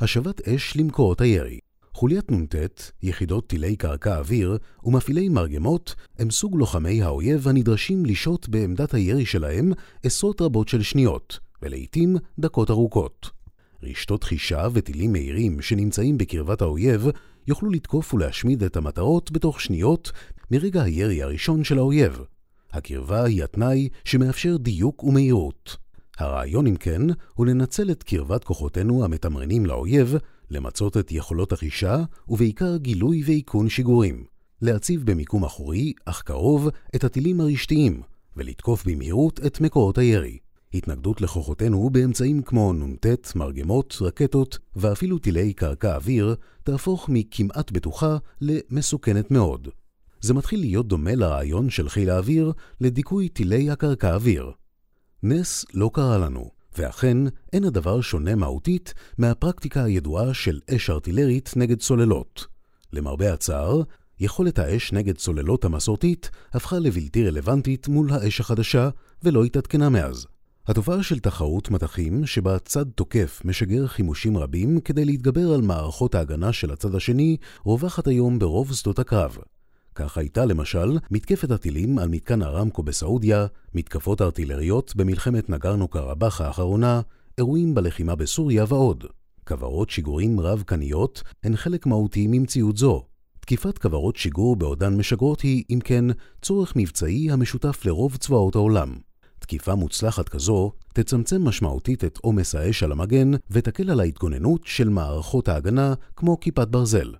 [0.00, 1.58] השבת אש למקורות הירי.
[1.94, 2.54] חוליית נ"ט,
[3.02, 9.72] יחידות טילי קרקע אוויר ומפעילי מרגמות הם סוג לוחמי האויב הנדרשים לשהות בעמדת הירי שלהם
[10.02, 13.30] עשרות רבות של שניות, ולעיתים דקות ארוכות.
[13.82, 17.06] רשתות חישה וטילים מהירים שנמצאים בקרבת האויב
[17.46, 20.12] יוכלו לתקוף ולהשמיד את המטרות בתוך שניות
[20.50, 22.20] מרגע הירי הראשון של האויב.
[22.72, 25.87] הקרבה היא התנאי שמאפשר דיוק ומהירות.
[26.18, 27.02] הרעיון, אם כן,
[27.34, 30.14] הוא לנצל את קרבת כוחותינו המתמרנים לאויב,
[30.50, 34.24] למצות את יכולות החישה, ובעיקר גילוי ואיכון שיגורים.
[34.62, 38.02] להציב במיקום אחורי, אך קרוב, את הטילים הרשתיים,
[38.36, 40.38] ולתקוף במהירות את מקורות הירי.
[40.74, 49.30] התנגדות לכוחותינו באמצעים כמו נ"ט, מרגמות, רקטות ואפילו טילי קרקע אוויר תהפוך מכמעט בטוחה למסוכנת
[49.30, 49.68] מאוד.
[50.20, 54.50] זה מתחיל להיות דומה לרעיון של חיל האוויר לדיכוי טילי הקרקע אוויר.
[55.22, 57.16] נס לא קרה לנו, ואכן
[57.52, 62.46] אין הדבר שונה מהותית מהפרקטיקה הידועה של אש ארטילרית נגד צוללות.
[62.92, 63.82] למרבה הצער,
[64.20, 68.88] יכולת האש נגד צוללות המסורתית הפכה לבלתי רלוונטית מול האש החדשה
[69.22, 70.26] ולא התעדכנה מאז.
[70.66, 76.52] התופעה של תחרות מטחים, שבה צד תוקף משגר חימושים רבים כדי להתגבר על מערכות ההגנה
[76.52, 79.38] של הצד השני, רווחת היום ברוב שדות הקרב.
[79.98, 87.00] כך הייתה למשל מתקפת הטילים על מתקן ארמקו בסעודיה, מתקפות ארטילריות במלחמת נגרנו קרבאח האחרונה,
[87.38, 89.04] אירועים בלחימה בסוריה ועוד.
[89.48, 93.04] כוורות שיגורים רב-קניות הן חלק מהותי ממציאות זו.
[93.40, 96.04] תקיפת כוורות שיגור בעודן משגרות היא, אם כן,
[96.42, 98.96] צורך מבצעי המשותף לרוב צבאות העולם.
[99.38, 105.48] תקיפה מוצלחת כזו תצמצם משמעותית את עומס האש על המגן ותקל על ההתגוננות של מערכות
[105.48, 107.14] ההגנה כמו כיפת ברזל.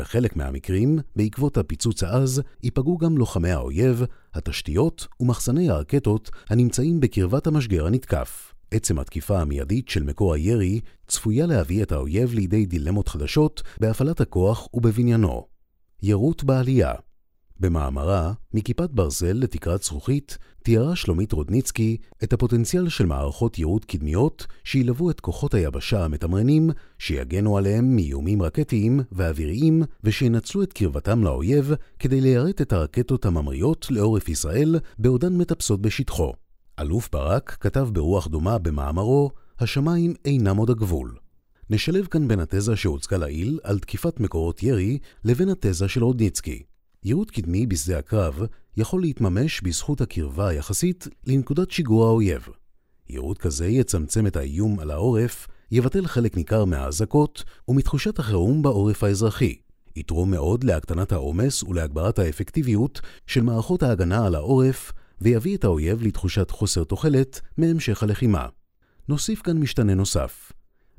[0.00, 7.86] בחלק מהמקרים, בעקבות הפיצוץ העז, ייפגעו גם לוחמי האויב, התשתיות ומחסני הרקטות הנמצאים בקרבת המשגר
[7.86, 8.54] הנתקף.
[8.70, 14.68] עצם התקיפה המיידית של מקור הירי צפויה להביא את האויב לידי דילמות חדשות בהפעלת הכוח
[14.74, 15.46] ובבניינו.
[16.02, 16.92] יירוט בעלייה.
[17.60, 25.10] במאמרה "מכיפת ברזל לתקרת זכוכית" תיארה שלומית רודניצקי את הפוטנציאל של מערכות יירוט קדמיות שילוו
[25.10, 32.60] את כוחות היבשה המתמרנים, שיגנו עליהם מאיומים רקטיים ואוויריים ושינצלו את קרבתם לאויב כדי ליירט
[32.60, 36.32] את הרקטות הממריות לעורף ישראל בעודן מטפסות בשטחו.
[36.80, 41.14] אלוף ברק כתב ברוח דומה במאמרו "השמיים אינם עוד הגבול".
[41.70, 46.62] נשלב כאן בין התזה שהוצגה לעיל על תקיפת מקורות ירי לבין התזה של רודניצקי.
[47.04, 48.40] יירוט קדמי בשדה הקרב
[48.76, 52.48] יכול להתממש בזכות הקרבה היחסית לנקודת שיגור האויב.
[53.08, 59.56] יירוט כזה יצמצם את האיום על העורף, יבטל חלק ניכר מהאזעקות ומתחושת החירום בעורף האזרחי.
[59.96, 66.50] יתרום מאוד להקטנת העומס ולהגברת האפקטיביות של מערכות ההגנה על העורף, ויביא את האויב לתחושת
[66.50, 68.46] חוסר תוחלת מהמשך הלחימה.
[69.08, 70.52] נוסיף כאן משתנה נוסף.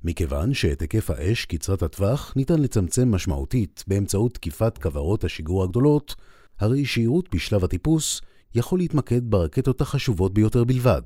[0.04, 6.16] מכיוון שאת היקף האש קצרת הטווח ניתן לצמצם משמעותית באמצעות תקיפת כוורות השיגור הגדולות,
[6.60, 8.22] הרי שירות בשלב הטיפוס
[8.56, 11.02] יכול להתמקד ברקטות החשובות ביותר בלבד.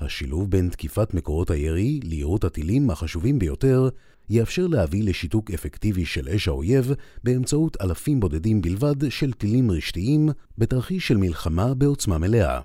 [0.00, 3.88] השילוב בין תקיפת מקורות הירי ליירוט הטילים החשובים ביותר
[4.30, 6.92] יאפשר להביא לשיתוק אפקטיבי של אש האויב
[7.24, 12.60] באמצעות אלפים בודדים בלבד של טילים רשתיים בתרחיש של מלחמה בעוצמה מלאה.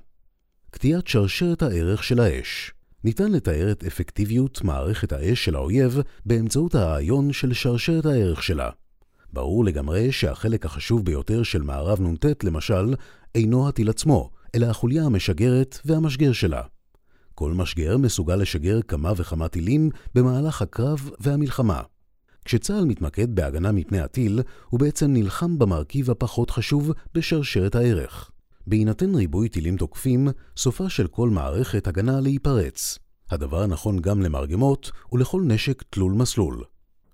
[0.71, 2.71] קטיעת שרשרת הערך של האש
[3.03, 8.69] ניתן לתאר את אפקטיביות מערכת האש של האויב באמצעות הרעיון של שרשרת הערך שלה.
[9.33, 12.95] ברור לגמרי שהחלק החשוב ביותר של מערב נ"ט, למשל,
[13.35, 16.61] אינו הטיל עצמו, אלא החוליה המשגרת והמשגר שלה.
[17.35, 21.81] כל משגר מסוגל לשגר כמה וכמה טילים במהלך הקרב והמלחמה.
[22.45, 28.31] כשצה"ל מתמקד בהגנה מפני הטיל, הוא בעצם נלחם במרכיב הפחות חשוב בשרשרת הערך.
[28.67, 32.99] בהינתן ריבוי טילים תוקפים, סופה של כל מערכת הגנה להיפרץ.
[33.29, 36.63] הדבר נכון גם למרגמות ולכל נשק תלול מסלול.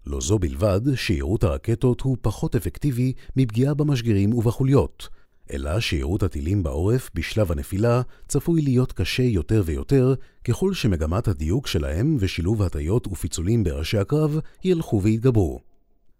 [0.05, 5.09] לא זו בלבד שיירוט הרקטות הוא פחות אפקטיבי מפגיעה במשגרים ובחוליות,
[5.53, 12.17] אלא שיירוט הטילים בעורף בשלב הנפילה צפוי להיות קשה יותר ויותר ככל שמגמת הדיוק שלהם
[12.19, 15.59] ושילוב הטיות ופיצולים בראשי הקרב ילכו ויתגברו.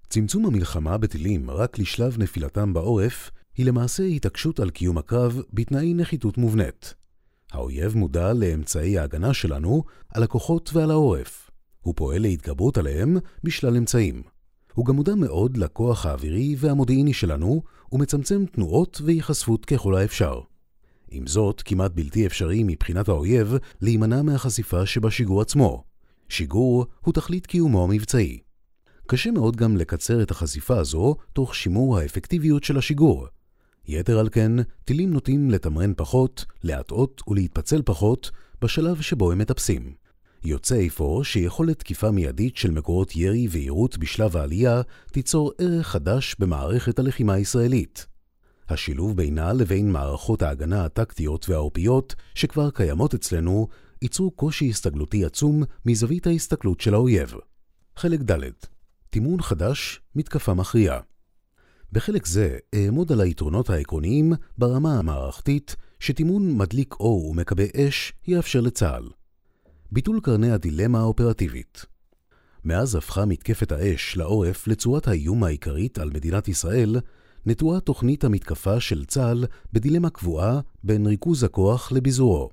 [0.10, 6.38] צמצום המלחמה בטילים רק לשלב נפילתם בעורף היא למעשה התעקשות על קיום הקרב בתנאי נחיתות
[6.38, 6.94] מובנית.
[7.52, 11.50] האויב מודע לאמצעי ההגנה שלנו, על הכוחות ועל העורף.
[11.82, 14.22] הוא פועל להתגברות עליהם בשלל אמצעים.
[14.74, 20.42] הוא גם מודע מאוד לכוח האווירי והמודיעיני שלנו, ומצמצם תנועות והיחשפות ככל האפשר.
[21.12, 25.84] עם זאת, כמעט בלתי אפשרי מבחינת האויב להימנע מהחשיפה שבשיגור עצמו.
[26.30, 28.40] שיגור הוא תכלית קיומו המבצעי.
[29.08, 33.28] קשה מאוד גם לקצר את החשיפה הזו תוך שימור האפקטיביות של השיגור,
[33.88, 34.52] יתר על כן,
[34.86, 39.94] טילים נוטים לתמרן פחות, להטעות ולהתפצל פחות בשלב שבו הם מטפסים.
[40.44, 47.00] יוצא אפוא שיכולת תקיפה מיידית של מקורות ירי ויירוט בשלב העלייה תיצור ערך חדש במערכת
[47.00, 48.08] הלחימה הישראלית.
[48.70, 53.68] השילוב בינה לבין מערכות ההגנה הטקטיות והעורפיות שכבר קיימות אצלנו,
[54.02, 57.34] ייצרו קושי הסתגלותי עצום מזווית ההסתכלות של האויב.
[57.96, 58.50] חלק ד'
[59.10, 61.09] תימון חדש, מתקפה מכריעה.
[61.91, 69.10] בחלק זה אעמוד על היתרונות העקרוניים ברמה המערכתית שתימון מדליק אור ומכבה אש יאפשר לצה"ל.
[69.91, 71.86] ביטול קרני הדילמה האופרטיבית
[72.63, 76.95] מאז הפכה מתקפת האש לעורף לצורת האיום העיקרית על מדינת ישראל,
[77.45, 82.49] נטועה תוכנית המתקפה של צה"ל בדילמה קבועה בין ריכוז הכוח לביזורו.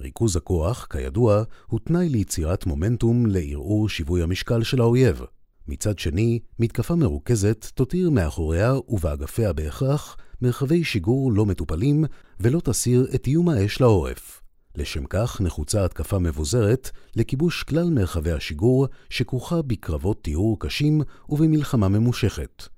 [0.00, 5.22] ריכוז הכוח, כידוע, הוא תנאי ליצירת מומנטום לערעור שיווי המשקל של האויב.
[5.68, 12.04] מצד שני, מתקפה מרוכזת תותיר מאחוריה ובאגפיה בהכרח מרחבי שיגור לא מטופלים
[12.40, 14.42] ולא תסיר את איום האש לעורף.
[14.76, 22.68] לשם כך נחוצה התקפה מבוזרת לכיבוש כלל מרחבי השיגור שכרוכה בקרבות טיהור קשים ובמלחמה ממושכת.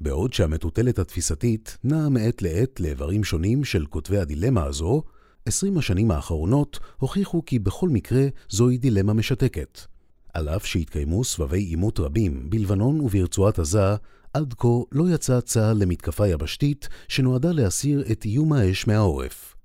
[0.00, 5.02] בעוד שהמטוטלת התפיסתית נעה מעת לעת לאיברים שונים של כותבי הדילמה הזו,
[5.46, 9.93] עשרים השנים האחרונות הוכיחו כי בכל מקרה זוהי דילמה משתקת.
[10.34, 13.94] על אף שהתקיימו סבבי עימות רבים בלבנון וברצועת עזה,
[14.32, 19.56] עד כה לא יצא צה"ל למתקפה יבשתית שנועדה להסיר את איום האש מהעורף.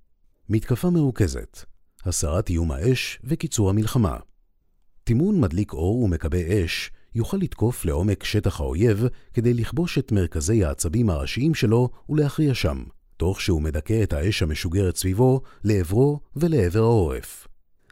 [0.50, 1.66] מתקפה מרוכזת,
[2.06, 4.18] הסרת איום האש וקיצור המלחמה.
[5.04, 11.10] תימון מדליק אור ומכבה אש יוכל לתקוף לעומק שטח האויב כדי לכבוש את מרכזי העצבים
[11.10, 12.84] הראשיים שלו ולהכריע שם,
[13.18, 17.49] תוך שהוא מדכא את האש המשוגרת סביבו, לעברו ולעבר העורף.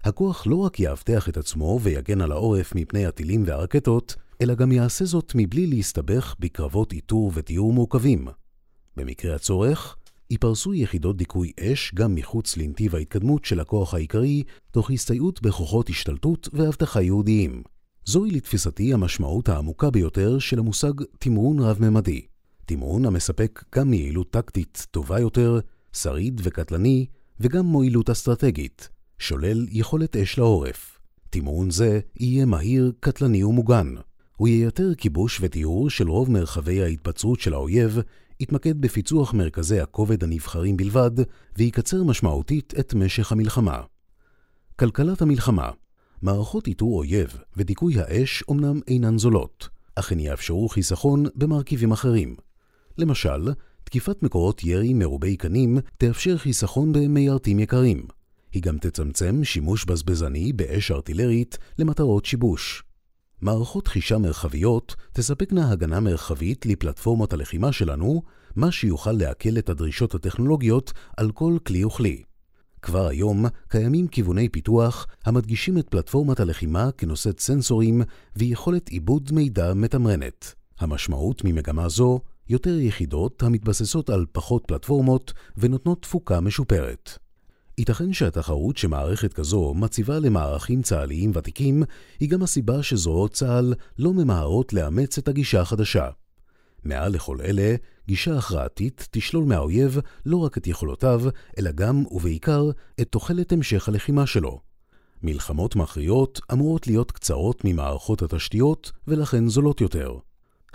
[0.08, 5.06] הכוח לא רק יאבטח את עצמו ויגן על העורף מפני הטילים והרקטות, אלא גם יעשה
[5.06, 8.28] זאת מבלי להסתבך בקרבות איתור ותיאור מורכבים.
[8.98, 9.96] במקרה הצורך,
[10.32, 16.50] ייפרסו יחידות דיכוי אש גם מחוץ לנתיב ההתקדמות של הכוח העיקרי, תוך הסתייעות בכוחות השתלטות
[16.54, 17.64] ואבטחה יהודיים.
[18.06, 22.26] זוהי לתפיסתי המשמעות העמוקה ביותר של המושג תמרון רב-ממדי.
[22.66, 25.60] תמרון המספק גם יעילות טקטית טובה יותר,
[25.94, 27.06] שריד וקטלני,
[27.40, 28.90] וגם מועילות אסטרטגית,
[29.20, 31.00] שולל יכולת אש לעורף.
[31.30, 33.96] תמרון זה יהיה מהיר, קטלני ומוגן.
[34.38, 38.00] הוא ייתר כיבוש וטיהור של רוב מרחבי ההתבצרות של האויב,
[38.40, 41.12] יתמקד בפיצוח מרכזי הכובד הנבחרים בלבד,
[41.58, 43.82] ויקצר משמעותית את משך המלחמה.
[44.76, 45.70] כלכלת המלחמה
[46.22, 52.36] מערכות איתור אויב ודיכוי האש אומנם אינן זולות, אך הן יאפשרו חיסכון במרכיבים אחרים.
[52.98, 53.52] למשל,
[53.84, 58.17] תקיפת מקורות ירי מרובי קנים תאפשר חיסכון במיירטים יקרים.
[58.52, 62.84] היא גם תצמצם שימוש בזבזני באש ארטילרית למטרות שיבוש.
[63.42, 68.24] מערכות חישה מרחביות תספקנה הגנה מרחבית לפלטפורמות הלחימה שלנו,
[68.56, 72.24] מה שיוכל להקל את הדרישות הטכנולוגיות על כל כלי וכלי.
[72.82, 78.02] כבר היום קיימים כיווני פיתוח המדגישים את פלטפורמת הלחימה כנושאת סנסורים
[78.36, 80.56] ויכולת עיבוד מידע מתמרנת.
[80.80, 87.27] המשמעות ממגמה זו, יותר יחידות המתבססות על פחות פלטפורמות ונותנות תפוקה משופרת.
[87.78, 91.84] ייתכן שהתחרות שמערכת כזו מציבה למערכים צה"ליים ותיקים
[92.20, 96.10] היא גם הסיבה שזרועות צה"ל לא ממהרות לאמץ את הגישה החדשה.
[96.84, 97.76] מעל לכל אלה,
[98.08, 101.22] גישה הכרעתית תשלול מהאויב לא רק את יכולותיו,
[101.60, 102.70] אלא גם ובעיקר
[103.02, 104.60] את תוחלת המשך הלחימה שלו.
[105.24, 110.18] מלחמות מכריעות אמורות להיות קצרות ממערכות התשתיות ולכן זולות יותר.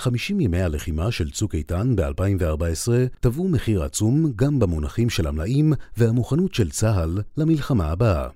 [0.03, 2.89] 50 ימי הלחימה של צוק איתן ב-2014
[3.21, 8.29] טבעו מחיר עצום גם במונחים של המלאים והמוכנות של צה"ל למלחמה הבאה.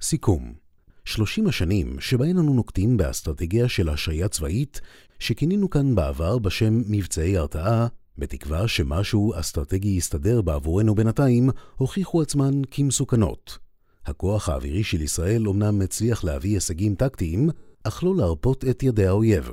[0.00, 0.52] סיכום
[1.04, 4.80] 30 השנים שבהן אנו נוקטים באסטרטגיה של השעיה צבאית,
[5.18, 7.86] שכינינו כאן בעבר בשם מבצעי הרתעה,
[8.18, 13.58] בתקווה שמשהו אסטרטגי יסתדר בעבורנו בינתיים, הוכיחו עצמן כמסוכנות.
[14.06, 17.50] הכוח האווירי של ישראל אומנם הצליח להביא הישגים טקטיים,
[17.84, 19.52] אך לא להרפות את ידי האויב.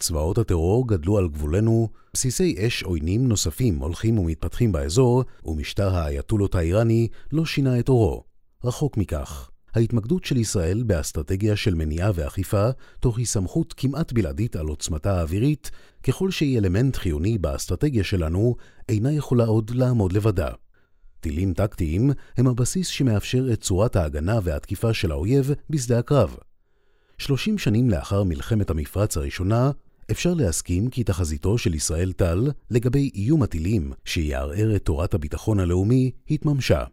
[0.00, 7.08] צבאות הטרור גדלו על גבולנו, בסיסי אש עוינים נוספים הולכים ומתפתחים באזור, ומשטר האייתולות האיראני
[7.32, 8.24] לא שינה את אורו.
[8.64, 9.50] רחוק מכך.
[9.74, 12.68] ההתמקדות של ישראל באסטרטגיה של מניעה ואכיפה,
[13.00, 15.70] תוך הסתמכות כמעט בלעדית על עוצמתה האווירית,
[16.02, 18.56] ככל שהיא אלמנט חיוני באסטרטגיה שלנו,
[18.88, 20.50] אינה יכולה עוד לעמוד לבדה.
[21.20, 26.36] טילים טקטיים הם הבסיס שמאפשר את צורת ההגנה והתקיפה של האויב בשדה הקרב.
[27.18, 29.70] 30 שנים לאחר מלחמת המפרץ הראשונה,
[30.10, 36.10] אפשר להסכים כי תחזיתו של ישראל טל לגבי איום הטילים שיערער את תורת הביטחון הלאומי
[36.30, 36.84] התממשה.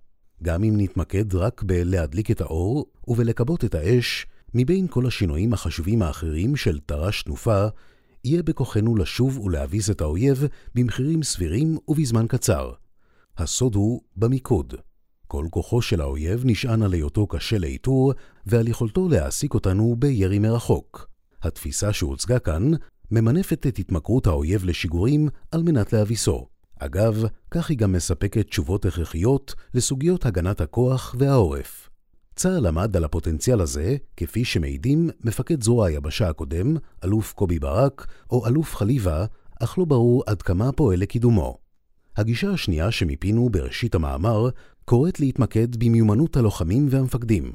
[0.44, 6.56] גם אם נתמקד רק בלהדליק את האור ובלכבות את האש, מבין כל השינויים החשובים האחרים
[6.56, 7.68] של תר"ש תנופה,
[8.24, 12.72] יהיה בכוחנו לשוב ולהביס את האויב במחירים סבירים ובזמן קצר.
[13.38, 14.74] הסוד הוא במיקוד.
[15.28, 18.14] כל כוחו של האויב נשען על היותו קשה לאיתור
[18.46, 21.10] ועל יכולתו להעסיק אותנו בירי מרחוק.
[21.42, 22.72] התפיסה שהוצגה כאן
[23.12, 26.48] ממנפת את התמכרות האויב לשיגורים על מנת להביסו.
[26.80, 31.90] אגב, כך היא גם מספקת תשובות הכרחיות לסוגיות הגנת הכוח והעורף.
[32.36, 38.48] צה"ל עמד על הפוטנציאל הזה, כפי שמעידים מפקד זרוע היבשה הקודם, אלוף קובי ברק, או
[38.48, 39.26] אלוף חליבה,
[39.60, 41.58] אך לא ברור עד כמה פועל לקידומו.
[42.18, 44.50] הגישה השנייה שמיפינו בראשית המאמר
[44.86, 47.52] קוראת להתמקד במיומנות הלוחמים והמפקדים.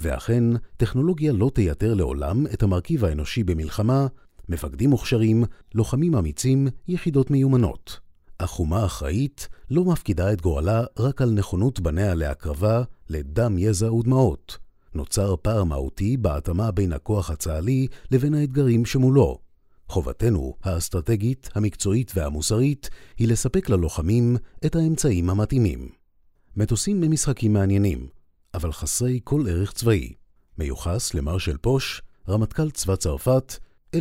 [0.00, 0.44] ואכן,
[0.76, 4.06] טכנולוגיה לא תייתר לעולם את המרכיב האנושי במלחמה,
[4.50, 8.00] מפקדים מוכשרים, לוחמים אמיצים, יחידות מיומנות.
[8.38, 14.58] אך אומה אחראית לא מפקידה את גורלה רק על נכונות בניה להקרבה, לדם, יזע ודמעות.
[14.94, 19.38] נוצר פער מהותי בהתאמה בין הכוח הצה"לי לבין האתגרים שמולו.
[19.88, 24.36] חובתנו האסטרטגית, המקצועית והמוסרית היא לספק ללוחמים
[24.66, 25.88] את האמצעים המתאימים.
[26.56, 28.08] מטוסים הם משחקים מעניינים,
[28.54, 30.12] אבל חסרי כל ערך צבאי.
[30.58, 33.56] מיוחס למרשל פוש, רמטכ"ל צבא צרפת,
[33.96, 33.98] 1917-1918.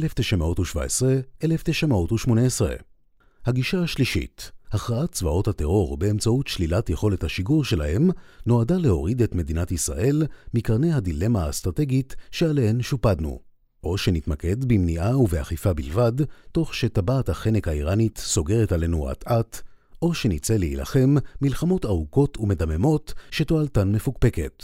[3.45, 8.09] הגישה השלישית, הכרעת צבאות הטרור באמצעות שלילת יכולת השיגור שלהם,
[8.45, 13.39] נועדה להוריד את מדינת ישראל מקרני הדילמה האסטרטגית שעליהן שופדנו.
[13.83, 16.11] או שנתמקד במניעה ובאכיפה בלבד,
[16.51, 19.61] תוך שטבעת החנק האיראנית סוגרת עלינו אט-אט,
[20.01, 24.63] או שנצא להילחם מלחמות ארוכות ומדממות שתועלתן מפוקפקת.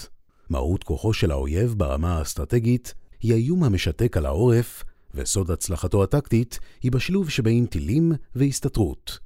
[0.49, 4.83] מהות כוחו של האויב ברמה האסטרטגית היא האיום המשתק על העורף,
[5.15, 9.19] וסוד הצלחתו הטקטית היא בשילוב שבין טילים והסתתרות.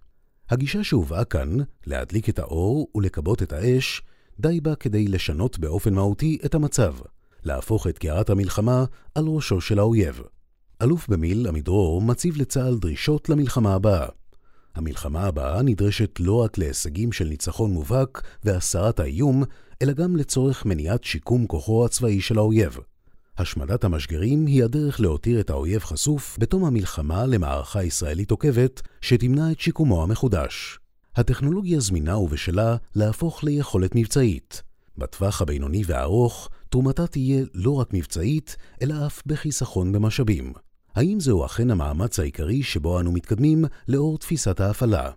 [0.49, 4.01] הגישה שהובאה כאן, להדליק את האור ולכבות את האש,
[4.39, 6.95] די בה כדי לשנות באופן מהותי את המצב,
[7.43, 8.85] להפוך את קערת המלחמה
[9.15, 10.21] על ראשו של האויב.
[10.81, 14.07] אלוף במיל עמידרור מציב לצה"ל דרישות למלחמה הבאה.
[14.75, 19.43] המלחמה הבאה נדרשת לא רק להישגים של ניצחון מובהק והסרת האיום,
[19.81, 22.77] אלא גם לצורך מניעת שיקום כוחו הצבאי של האויב.
[23.39, 29.59] השמדת המשגרים היא הדרך להותיר את האויב חשוף בתום המלחמה למערכה ישראלית עוקבת שתמנע את
[29.59, 30.79] שיקומו המחודש.
[31.15, 34.63] הטכנולוגיה זמינה ובשלה להפוך ליכולת מבצעית.
[34.97, 40.53] בטווח הבינוני והארוך, תרומתה תהיה לא רק מבצעית, אלא אף בחיסכון במשאבים.
[40.95, 45.11] האם זהו אכן המאמץ העיקרי שבו אנו מתקדמים לאור תפיסת ההפעלה?